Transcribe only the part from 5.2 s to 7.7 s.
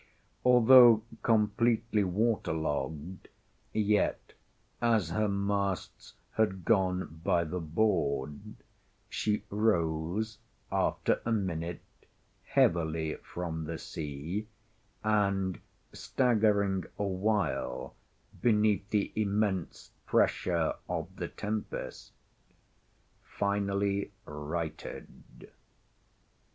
masts had gone by the